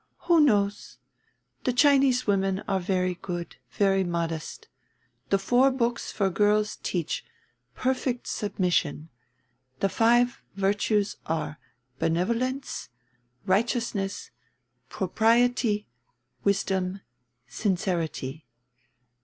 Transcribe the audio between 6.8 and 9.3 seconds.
teach perfect submission;